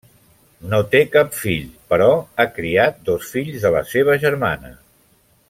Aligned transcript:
No 0.69 0.77
té 0.93 1.01
cap 1.15 1.35
fill, 1.41 1.67
però 1.93 2.09
ha 2.37 2.47
criat 2.57 2.99
dos 3.11 3.29
fills 3.35 3.67
de 3.69 3.73
la 3.77 3.85
seva 3.93 4.17
germana. 4.27 4.75